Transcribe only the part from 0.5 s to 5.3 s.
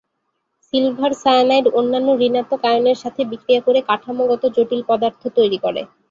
silver cyanide অন্যান্য ঋণাত্মক আয়নের সাথে বিক্রিয়া করে কাঠামোগত জটিল পদার্থ